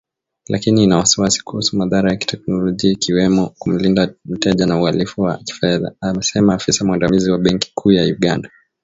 Lakini 0.49 0.83
ina 0.83 0.97
wasiwasi 0.97 1.43
kuhusu 1.43 1.77
madhara 1.77 2.09
ya 2.09 2.15
kiteknolojia 2.15 2.91
ikiwemo 2.91 3.49
kumlinda 3.59 4.13
mteja 4.25 4.65
na 4.65 4.77
uhalifu 4.81 5.21
wa 5.21 5.37
kifedha, 5.37 5.91
amesema 6.01 6.53
afisa 6.53 6.85
mwandamizi 6.85 7.31
wa 7.31 7.37
benki 7.37 7.71
kuu 7.75 7.91
ya 7.91 8.03
Uganda 8.03 8.49